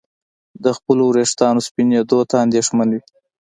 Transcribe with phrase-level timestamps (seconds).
[0.63, 3.01] د خپلو ویښتانو سپینېدو ته اندېښمن وي.